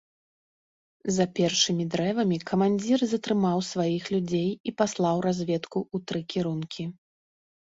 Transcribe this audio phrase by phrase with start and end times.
[1.17, 6.83] За першымі дрэвамі камандзір затрымаў сваіх людзей і паслаў разведку ў тры кірункі.